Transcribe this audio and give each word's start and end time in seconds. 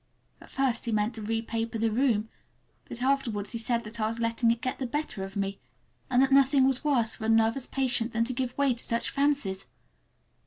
At 0.41 0.49
first 0.49 0.85
he 0.85 0.91
meant 0.91 1.13
to 1.13 1.21
repaper 1.21 1.79
the 1.79 1.91
room, 1.91 2.27
but 2.85 3.03
afterwards 3.03 3.51
he 3.51 3.59
said 3.59 3.83
that 3.83 3.99
I 4.01 4.07
was 4.07 4.17
letting 4.19 4.49
it 4.49 4.59
get 4.59 4.79
the 4.79 4.87
better 4.87 5.23
of 5.23 5.35
me, 5.35 5.59
and 6.09 6.23
that 6.23 6.31
nothing 6.31 6.65
was 6.65 6.83
worse 6.83 7.15
for 7.15 7.25
a 7.25 7.29
nervous 7.29 7.67
patient 7.67 8.11
than 8.11 8.25
to 8.25 8.33
give 8.33 8.57
way 8.57 8.73
to 8.73 8.83
such 8.83 9.11
fancies. 9.11 9.67